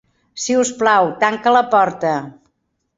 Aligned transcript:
Si 0.45 0.55
us 0.61 0.71
plau, 0.79 1.11
tanca 1.25 1.55
la 1.57 1.65
porta. 1.77 2.19